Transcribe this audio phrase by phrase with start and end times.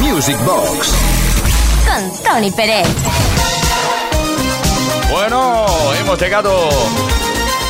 [0.00, 0.94] Music Box.
[1.86, 2.86] Con Tony Pérez.
[5.10, 5.66] Bueno,
[6.00, 6.68] hemos llegado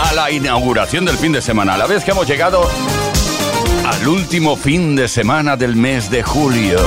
[0.02, 2.68] a la inauguración del fin de semana, a la vez que hemos llegado
[3.86, 6.78] al último fin de semana del mes de julio.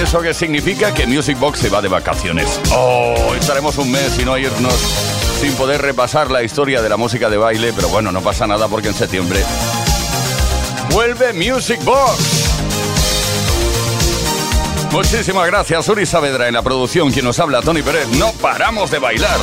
[0.00, 0.94] ¿Eso que significa?
[0.94, 2.60] Que Music Box se va de vacaciones.
[2.72, 4.74] Oh, estaremos un mes sin no irnos,
[5.40, 8.68] sin poder repasar la historia de la música de baile, pero bueno, no pasa nada
[8.68, 9.40] porque en septiembre
[10.90, 12.48] vuelve Music Box.
[14.92, 18.08] Muchísimas gracias, Uri Saavedra en la producción, quien nos habla, Tony Pérez.
[18.18, 19.38] No paramos de bailar.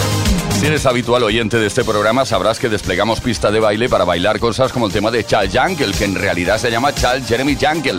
[0.60, 4.40] Si eres habitual oyente de este programa, sabrás que desplegamos pista de baile para bailar
[4.40, 7.98] cosas como el tema de Charles Jankel, que en realidad se llama Charles Jeremy Jankel.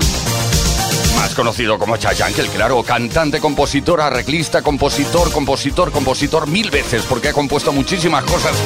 [1.16, 7.28] Más conocido como Charles Jankel, claro, cantante, compositor, arreglista, compositor, compositor, compositor mil veces, porque
[7.28, 8.56] ha compuesto muchísimas cosas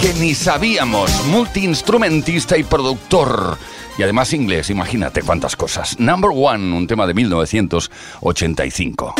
[0.00, 1.10] que ni sabíamos.
[1.26, 3.58] Multiinstrumentista y productor.
[4.00, 6.00] Y además inglés, imagínate cuántas cosas.
[6.00, 9.14] Number One, un tema de 1985.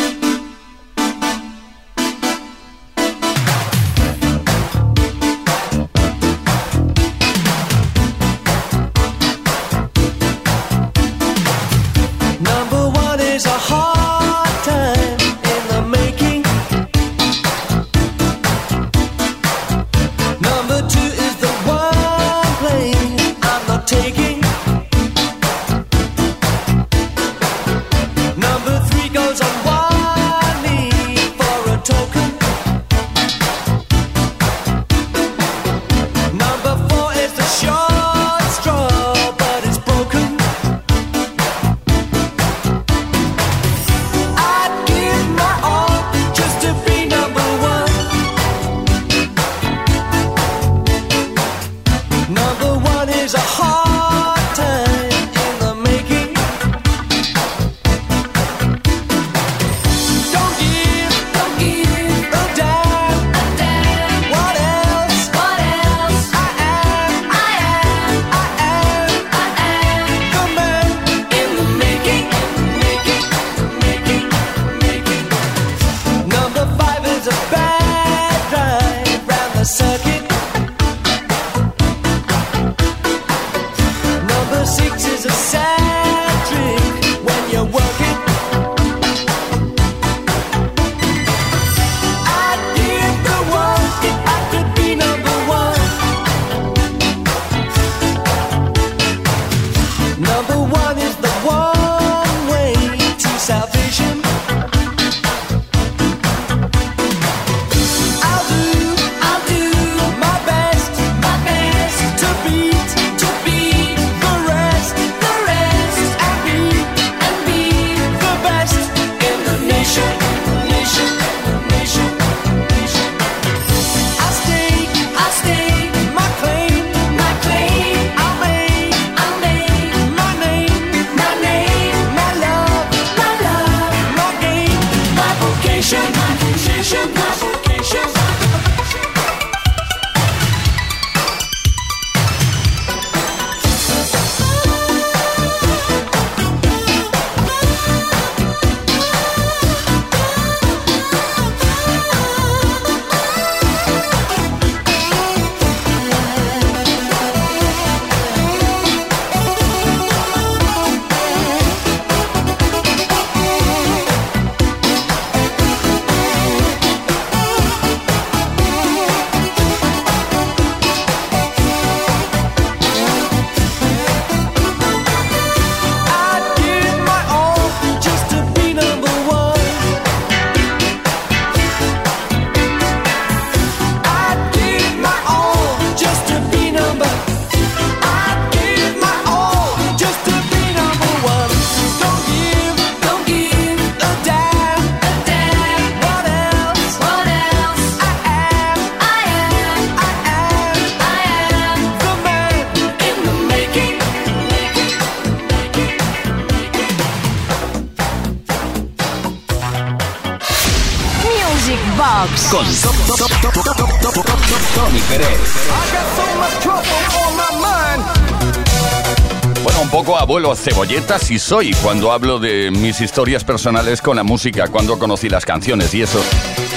[221.29, 225.93] Y soy cuando hablo de mis historias personales con la música, cuando conocí las canciones
[225.93, 226.21] y eso.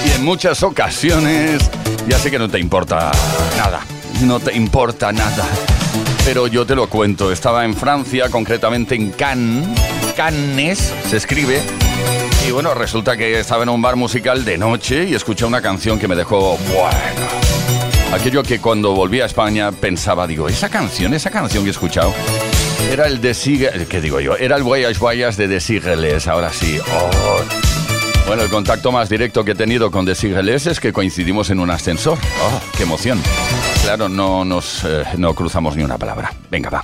[0.05, 1.69] Y en muchas ocasiones,
[2.07, 3.11] ya sé que no te importa
[3.57, 3.81] nada,
[4.21, 5.45] no te importa nada.
[6.23, 7.29] pero yo te lo cuento.
[7.29, 9.67] Estaba en Francia, concretamente en Cannes.
[10.15, 11.61] Cannes se escribe.
[12.47, 15.99] Y bueno, resulta que estaba en un bar musical de noche y escuché una canción
[15.99, 17.27] que me dejó, bueno,
[18.13, 22.13] aquello que cuando volví a España pensaba, digo, esa canción, esa canción que he escuchado,
[22.91, 24.35] era el de Sigue, ¿qué digo yo?
[24.37, 26.79] Era el Voyage Voyage de Sigles, ahora sí.
[26.79, 27.39] Oh.
[28.27, 31.69] Bueno, el contacto más directo que he tenido con Sigles es que coincidimos en un
[31.69, 32.17] ascensor.
[32.41, 33.21] ¡Oh, qué emoción!
[33.83, 36.33] Claro, no nos eh, no cruzamos ni una palabra.
[36.49, 36.83] Venga, va.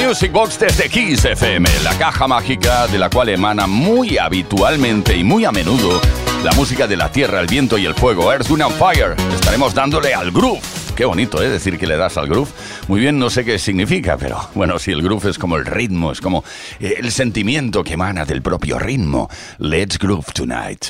[0.00, 0.58] Voyage Voyage.
[0.58, 5.52] desde Kiss FM, la caja mágica de la cual emana muy habitualmente y muy a
[5.52, 6.00] menudo
[6.42, 8.32] La música de la tierra, el viento y el fuego.
[8.32, 9.14] Earth, Wind and Fire.
[9.34, 10.62] Estaremos dándole al groove.
[10.96, 11.50] Qué bonito, ¿eh?
[11.50, 12.48] Decir que le das al groove.
[12.88, 16.12] Muy bien, no sé qué significa, pero bueno, si el groove es como el ritmo,
[16.12, 16.44] es como
[16.80, 19.28] eh, el sentimiento que emana del propio ritmo.
[19.58, 20.86] Let's groove tonight.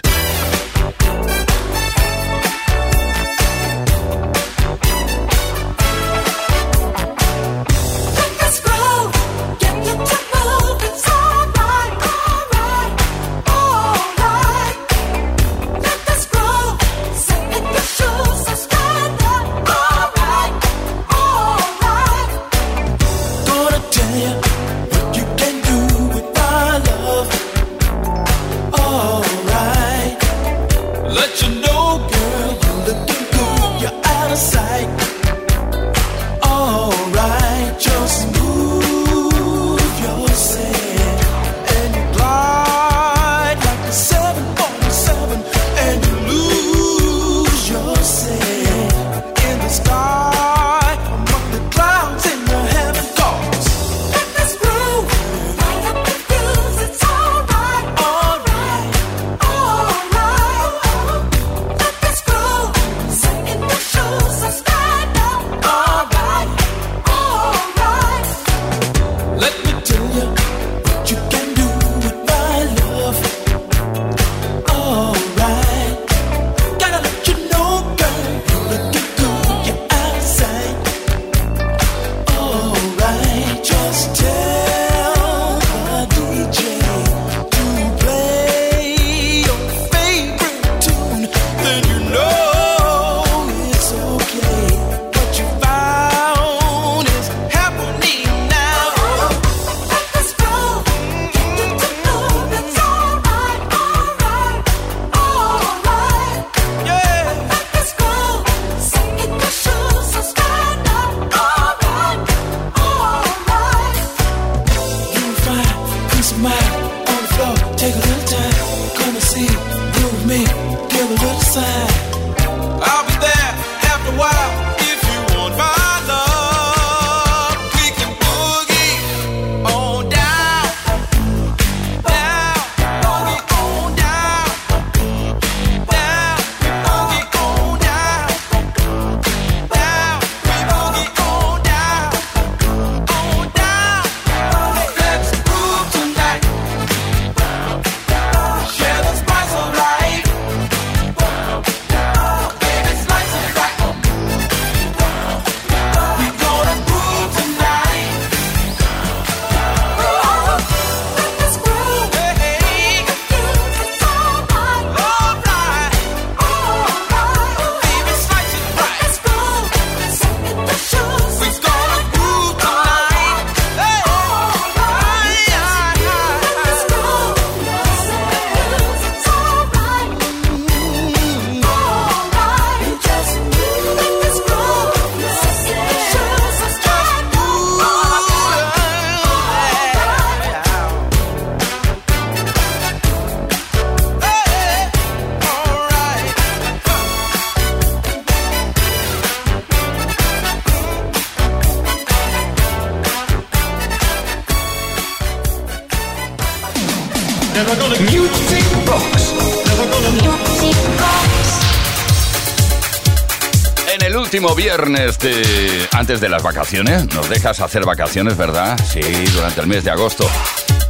[214.41, 217.05] Último viernes de antes de las vacaciones.
[217.15, 218.81] Nos dejas hacer vacaciones, ¿verdad?
[218.91, 219.03] Sí,
[219.35, 220.27] durante el mes de agosto.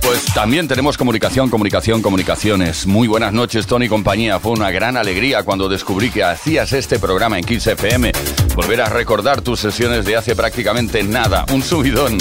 [0.02, 2.86] Pues también tenemos comunicación, comunicación, comunicaciones.
[2.86, 4.38] Muy buenas noches, Tony compañía.
[4.38, 8.12] Fue una gran alegría cuando descubrí que hacías este programa en Kiss FM.
[8.54, 11.44] Volver a recordar tus sesiones de hace prácticamente nada.
[11.52, 12.18] Un subidón.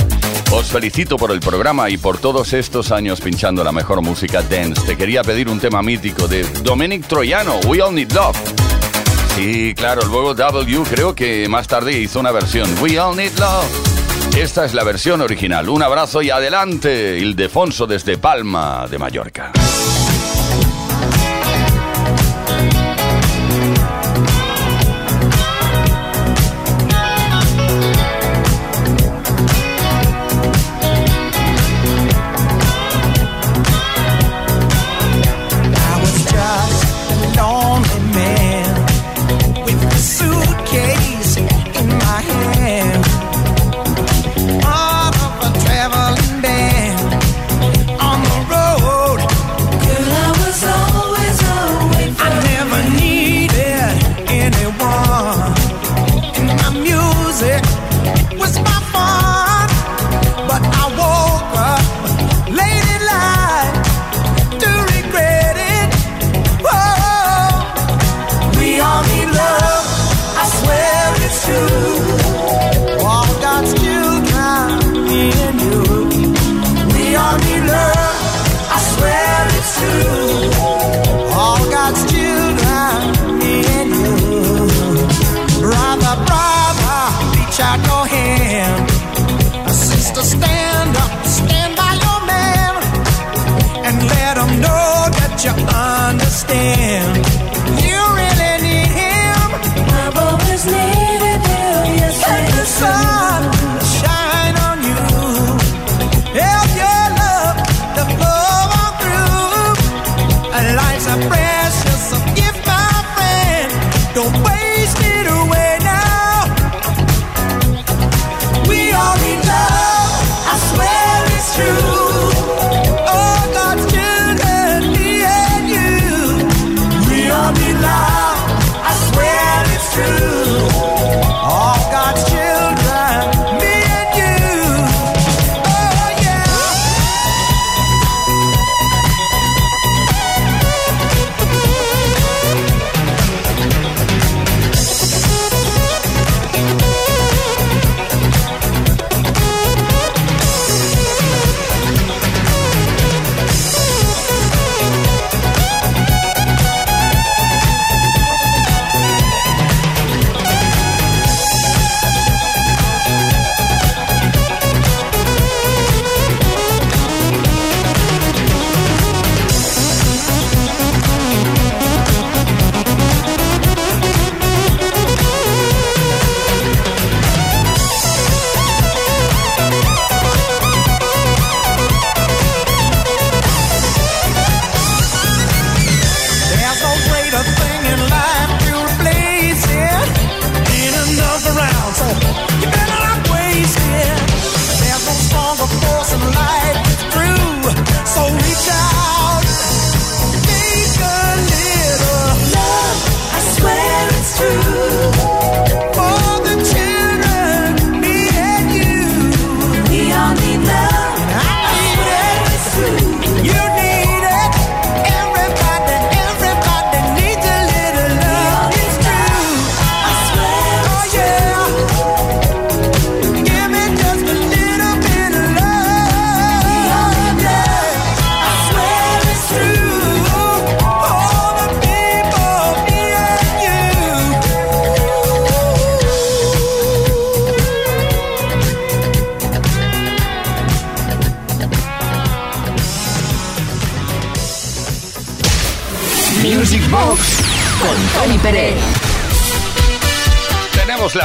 [0.52, 4.82] Os felicito por el programa y por todos estos años pinchando la mejor música dance.
[4.82, 8.69] Te quería pedir un tema mítico de Dominic Troyano, We All Need Love.
[9.36, 12.70] Sí, claro, luego W creo que más tarde hizo una versión.
[12.82, 14.38] We All Need Love.
[14.38, 15.70] Esta es la versión original.
[15.70, 19.52] Un abrazo y adelante, Ildefonso desde Palma de Mallorca.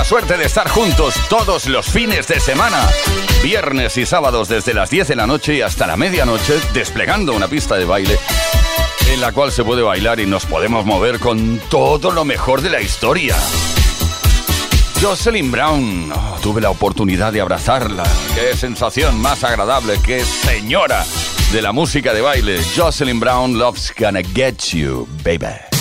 [0.04, 2.78] Suerte de estar juntos todos los fines de semana,
[3.42, 7.76] viernes y sábados desde las 10 de la noche hasta la medianoche, desplegando una pista
[7.76, 8.18] de baile
[9.12, 12.70] en la cual se puede bailar y nos podemos mover con todo lo mejor de
[12.70, 13.36] la historia.
[15.00, 18.04] Jocelyn Brown, oh, tuve la oportunidad de abrazarla.
[18.34, 21.04] Qué sensación más agradable, qué señora
[21.52, 22.60] de la música de baile.
[22.76, 25.73] Jocelyn Brown, Love's Gonna Get You, baby.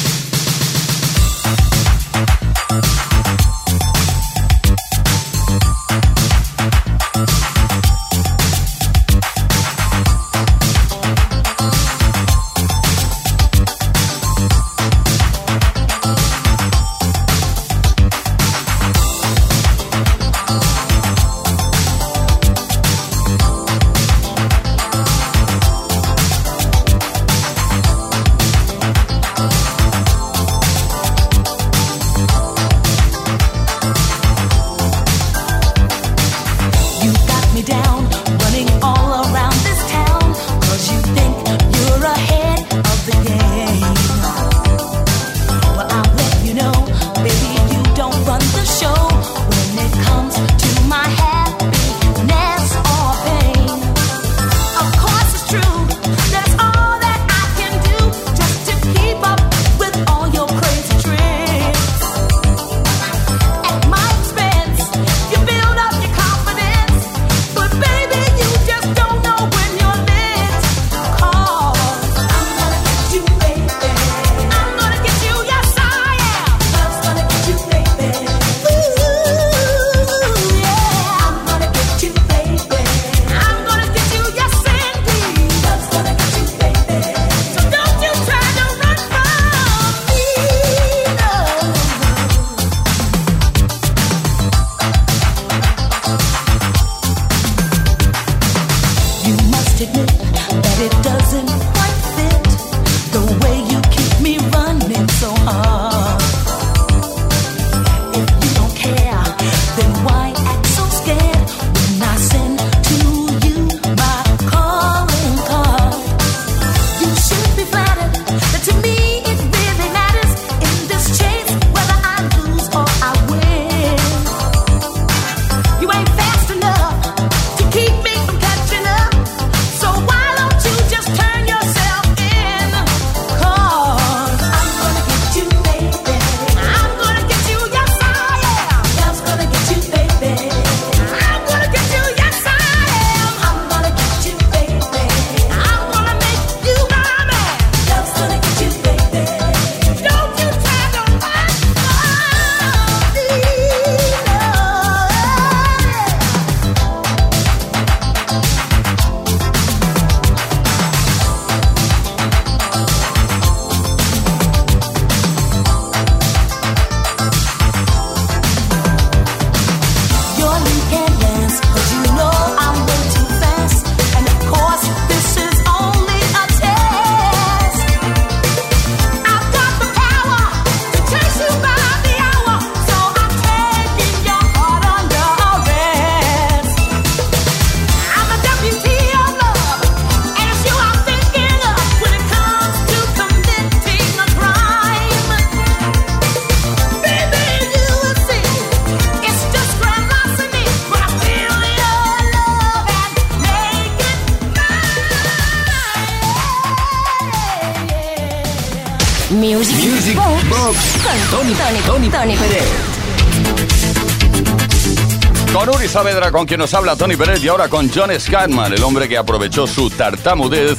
[215.94, 219.16] Saavedra, con quien nos habla Tony Pérez, y ahora con John Scatman, el hombre que
[219.16, 220.76] aprovechó su tartamudez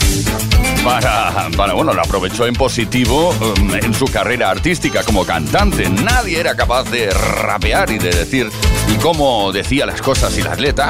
[0.85, 5.88] para, para, bueno, lo aprovechó en positivo um, en su carrera artística como cantante.
[5.88, 8.50] Nadie era capaz de rapear y de decir
[8.92, 10.88] y cómo decía las cosas y las letras.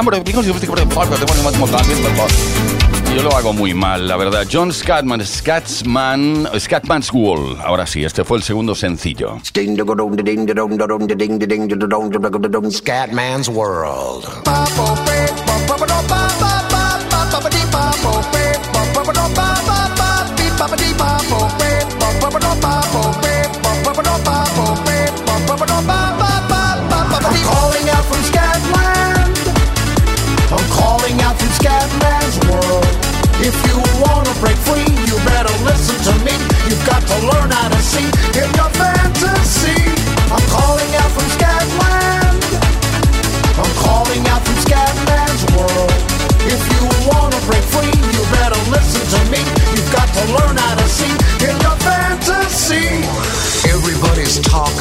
[3.14, 4.44] Yo lo hago muy mal, la verdad.
[4.50, 7.56] John Scatman, Scatsman, Scatman's Wall.
[7.64, 9.38] Ahora sí, este fue el segundo sencillo.
[12.72, 14.24] Scatman's World.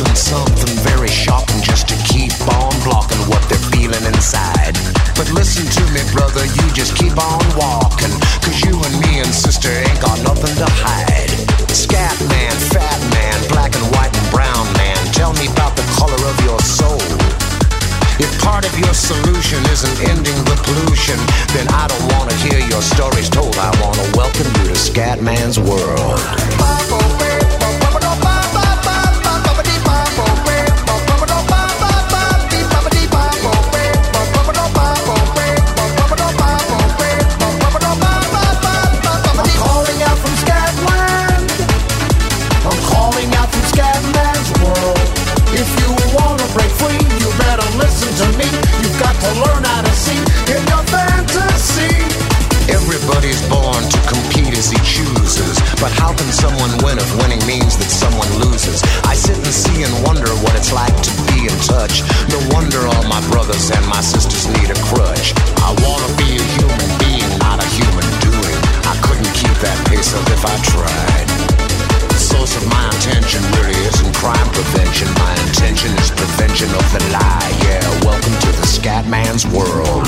[0.03, 4.75] Everybody's something very shocking just to keep on blocking what they're feeling inside.
[5.15, 8.11] But listen to me, brother, you just keep on walking.
[8.43, 11.31] Cause you and me and sister ain't got nothing to hide.
[11.71, 16.19] Scat man, fat man, black and white and brown man, tell me about the color
[16.19, 16.99] of your soul.
[18.19, 21.15] If part of your solution isn't ending the pollution,
[21.55, 23.55] then I don't wanna hear your stories told.
[23.55, 26.19] I wanna welcome you to Scatman's world.
[55.83, 58.79] But how can someone win if winning means that someone loses?
[59.03, 62.07] I sit and see and wonder what it's like to be in touch.
[62.31, 65.35] No wonder all my brothers and my sisters need a crutch.
[65.59, 68.57] I wanna be a human being, not a human doing.
[68.87, 71.27] I couldn't keep that pace up if I tried.
[72.15, 75.11] The source of my intention really isn't crime prevention.
[75.19, 77.51] My intention is prevention of the lie.
[77.67, 80.07] Yeah, welcome to the Scatman's world.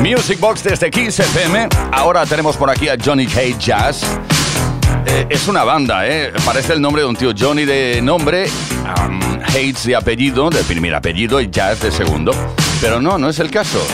[0.00, 1.68] Music Box desde Kiss FM.
[1.92, 4.02] Ahora tenemos por aquí a Johnny Hate Jazz.
[5.04, 6.32] Eh, es una banda, ¿eh?
[6.42, 7.32] Parece el nombre de un tío.
[7.38, 8.46] Johnny de nombre,
[9.46, 12.32] Hates de apellido, de primer apellido, y Jazz de segundo.
[12.80, 13.86] Pero no, no es el caso.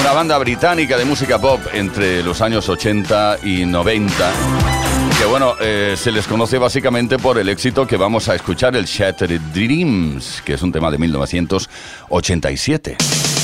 [0.00, 4.77] Una banda británica de música pop entre los años 80 y 90
[5.18, 8.84] que bueno, eh, se les conoce básicamente por el éxito que vamos a escuchar, el
[8.84, 13.37] Shattered Dreams, que es un tema de 1987.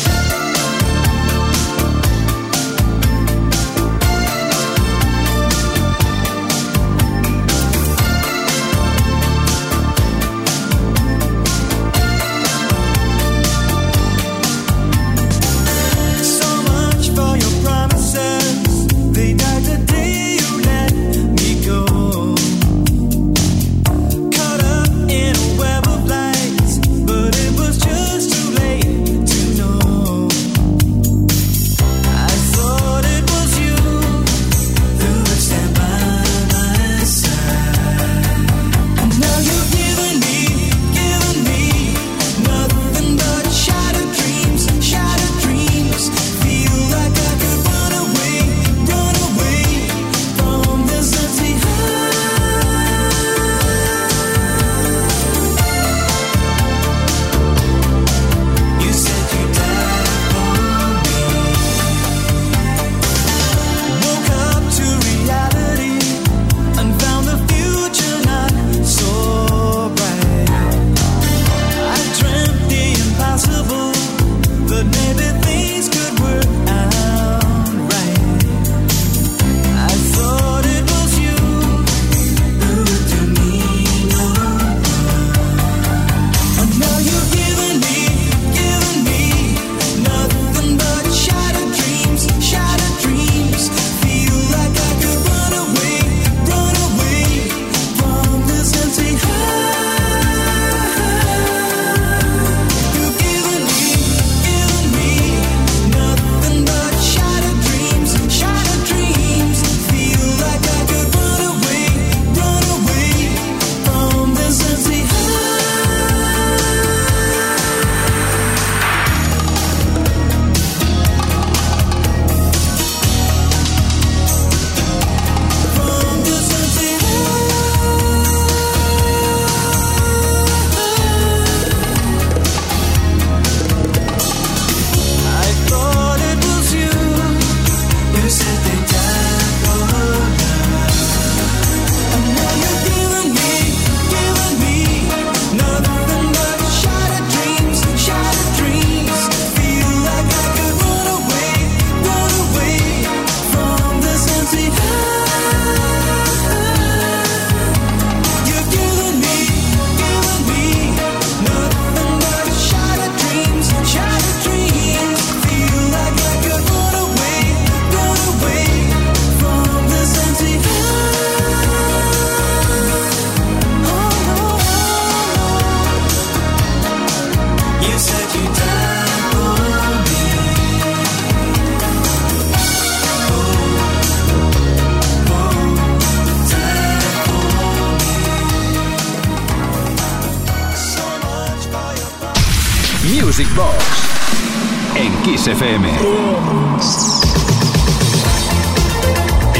[195.46, 195.88] FM.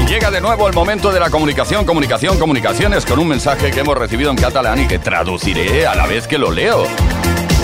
[0.01, 3.81] Y llega de nuevo el momento de la comunicación, comunicación, comunicaciones con un mensaje que
[3.81, 6.87] hemos recibido en catalán y que traduciré a la vez que lo leo.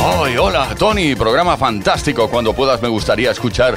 [0.02, 1.14] ¡Ay, hola, Tony!
[1.14, 2.28] Programa fantástico.
[2.28, 3.74] Cuando puedas me gustaría escuchar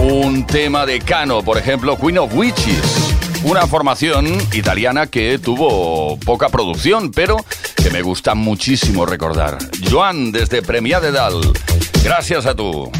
[0.00, 3.14] un tema de Cano, por ejemplo, Queen of Witches.
[3.44, 7.36] Una formación italiana que tuvo poca producción, pero
[7.76, 9.58] que me gusta muchísimo recordar.
[9.88, 11.52] Joan, desde Premia de Dal.
[12.02, 12.90] Gracias a tú.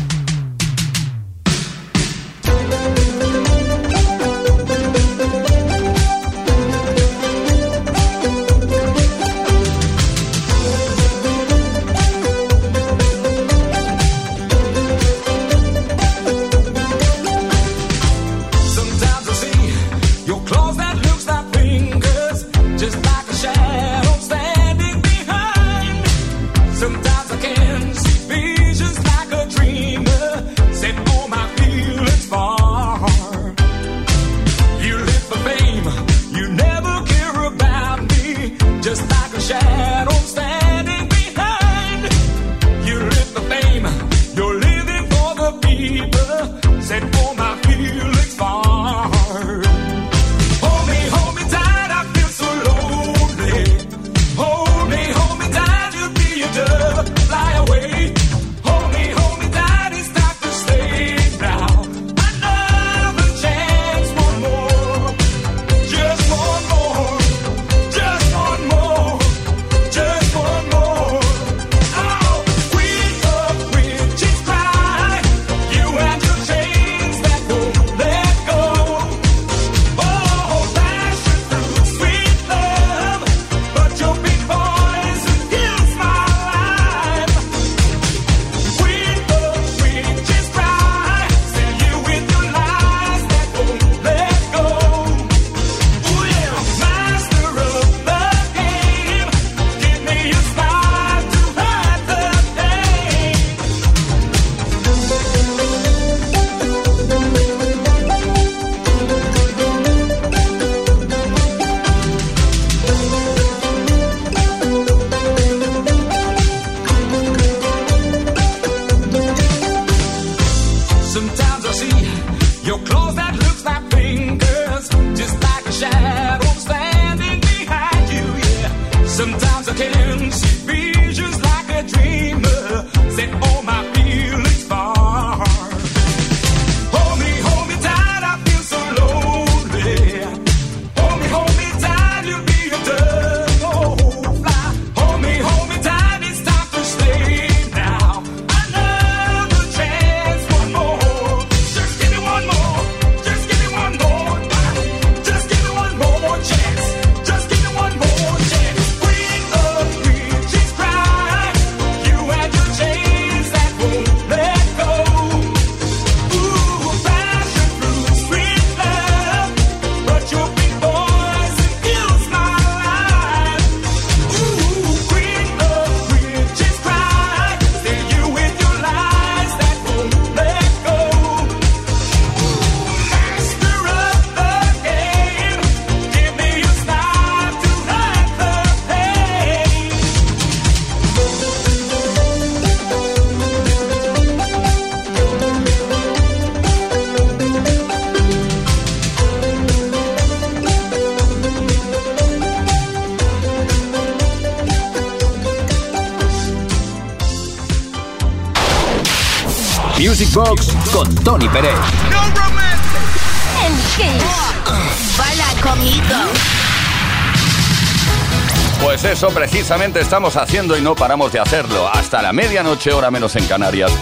[219.53, 221.87] Precisamente estamos haciendo y no paramos de hacerlo.
[221.93, 223.93] Hasta la medianoche, hora menos en Canarias,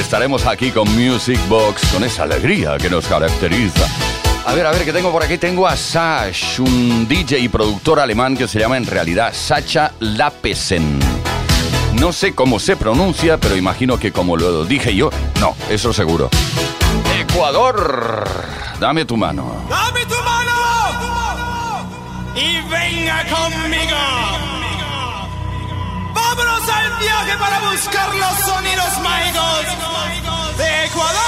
[0.00, 3.86] estaremos aquí con Music Box, con esa alegría que nos caracteriza.
[4.44, 5.38] A ver, a ver, que tengo por aquí.
[5.38, 10.98] Tengo a Sash, un DJ y productor alemán que se llama en realidad Sacha Lapesen.
[11.92, 16.30] No sé cómo se pronuncia, pero imagino que como lo dije yo, no, eso seguro.
[17.16, 18.28] Ecuador,
[18.80, 19.66] dame tu mano.
[19.70, 20.52] ¡Dame tu mano!
[22.34, 24.45] Y venga conmigo.
[26.36, 31.26] Vámonos al viaje para buscar los sonidos mágicos de Ecuador.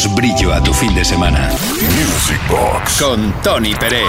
[0.00, 1.48] Damos brillo a tu fin de semana.
[1.48, 4.04] Music Box con Tony Peret.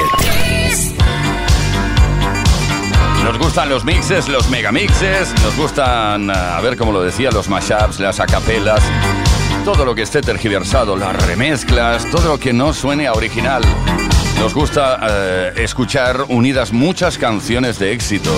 [3.23, 7.99] Nos gustan los mixes, los megamixes, nos gustan, a ver cómo lo decía, los mashups,
[7.99, 8.81] las acapelas,
[9.65, 13.63] todo lo que esté tergiversado, las remezclas, todo lo que no suene a original.
[14.39, 18.31] Nos gusta eh, escuchar unidas muchas canciones de éxito.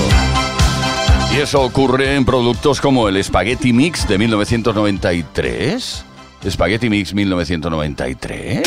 [1.34, 6.06] Y eso ocurre en productos como el Spaghetti Mix de 1993.
[6.50, 8.64] Spaghetti Mix 1993.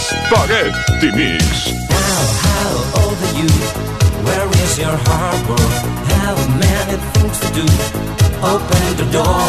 [0.00, 1.70] Spaghetti Mix.
[1.88, 2.70] Now, how
[3.00, 3.48] old are you?
[4.26, 5.62] Where is your harbor?
[6.14, 7.66] How many things to do?
[8.42, 9.46] Open the door.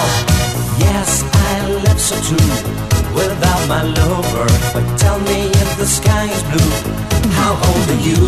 [0.78, 4.48] Yes, I left so true without my lover.
[4.74, 6.74] But tell me if the sky is blue.
[7.40, 8.20] How old are you?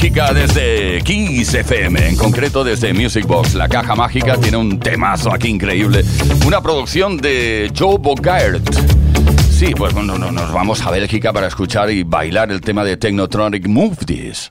[0.00, 3.52] mágica desde Kiss FM, en concreto desde Music Box.
[3.52, 6.02] La caja mágica tiene un temazo aquí increíble.
[6.46, 8.62] Una producción de Joe Bogart.
[9.50, 12.96] Sí, pues no, no, nos vamos a Bélgica para escuchar y bailar el tema de
[12.96, 14.50] Technotronic Move This.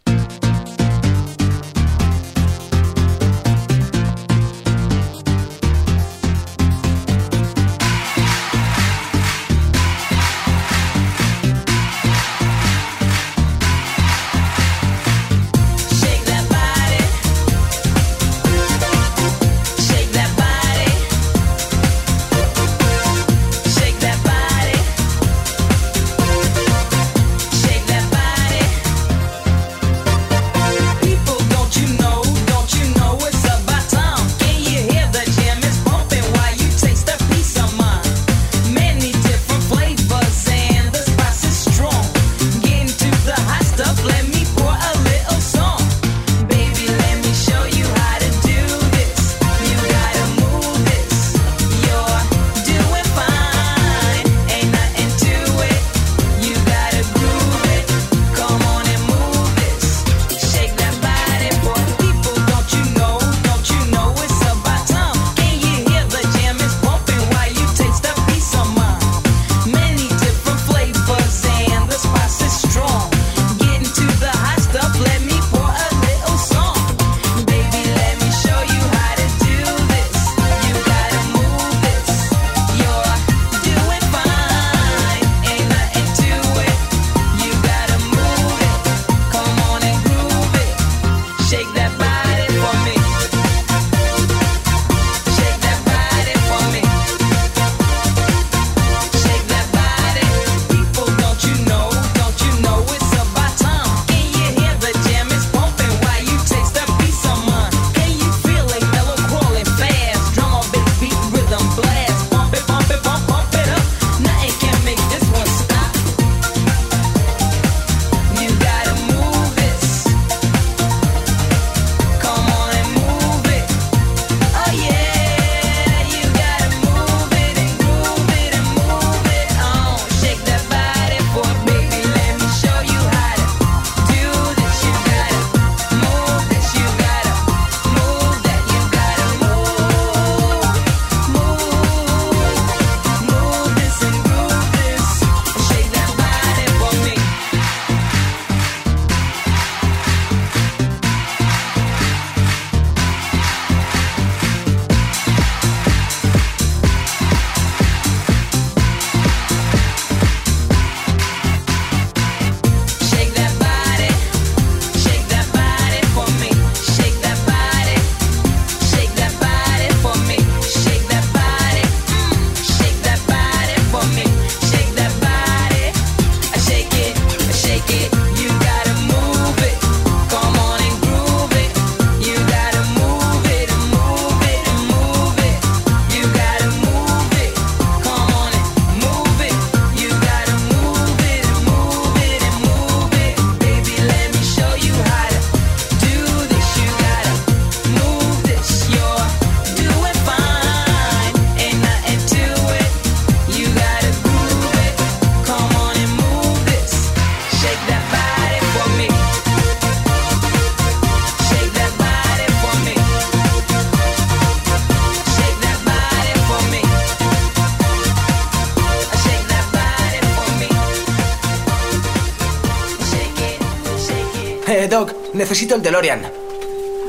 [224.70, 226.32] Eh, Doc, necesito el DeLorean.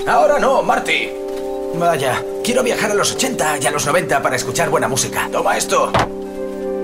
[0.09, 1.11] Ahora no, Marty.
[1.75, 5.29] Vaya, quiero viajar a los 80 y a los 90 para escuchar buena música.
[5.31, 5.93] Toma esto.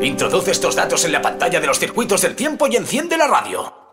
[0.03, 3.91] Introduce estos datos en la pantalla de los circuitos del tiempo y enciende la radio.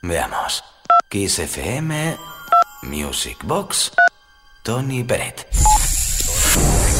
[0.00, 0.64] Veamos.
[1.10, 2.16] Kiss FM,
[2.84, 3.92] Music Box,
[4.62, 5.46] Tony Peret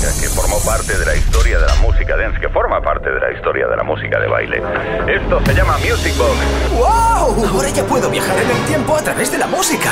[0.01, 3.33] que formó parte de la historia de la música dance, que forma parte de la
[3.33, 4.63] historia de la música de baile.
[5.07, 6.37] Esto se llama Music Box.
[6.73, 7.47] ¡Wow!
[7.47, 9.91] Ahora ya puedo viajar en el tiempo a través de la música.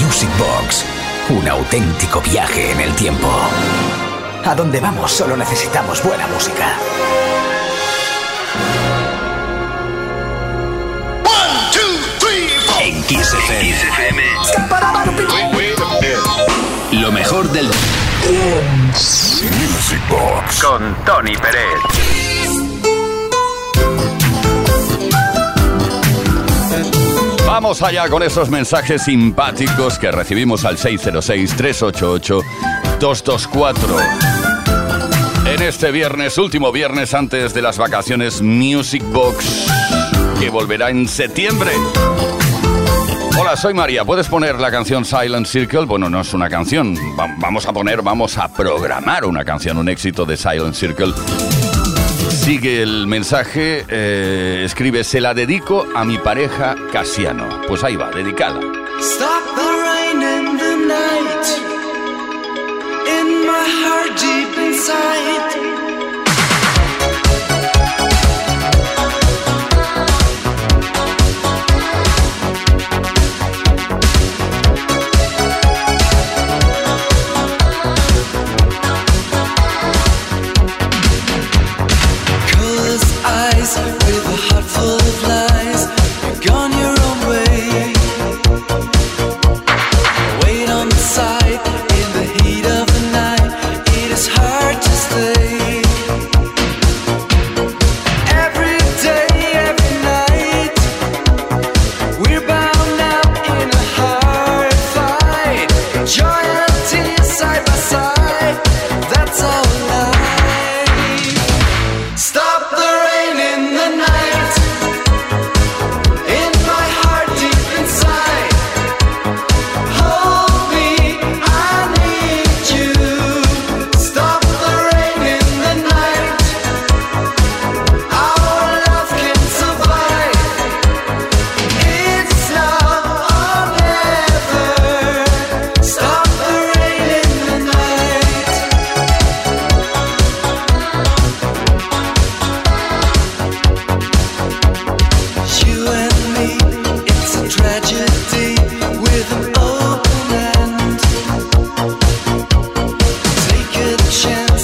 [0.00, 0.84] Music Box,
[1.30, 3.28] un auténtico viaje en el tiempo.
[4.44, 6.78] A donde vamos solo necesitamos buena música.
[11.24, 12.48] One, two, three,
[12.80, 14.22] en Kiss FM.
[17.10, 17.74] Lo mejor del Music
[20.08, 20.62] Box.
[20.62, 21.80] con Tony Pérez.
[27.44, 33.74] Vamos allá con esos mensajes simpáticos que recibimos al 606-388-224.
[35.46, 39.66] En este viernes, último viernes antes de las vacaciones Music Box,
[40.38, 41.72] que volverá en septiembre.
[43.38, 44.04] Hola, soy María.
[44.04, 45.84] ¿Puedes poner la canción Silent Circle?
[45.86, 46.94] Bueno, no es una canción.
[47.18, 51.12] Va- vamos a poner, vamos a programar una canción, un éxito de Silent Circle.
[52.30, 57.48] Sigue el mensaje, eh, escribe, se la dedico a mi pareja Casiano.
[57.68, 58.60] Pues ahí va, dedicada.
[59.00, 61.46] Stop the rain in the night.
[63.06, 65.89] In my heart deep inside.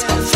[0.03, 0.36] dance.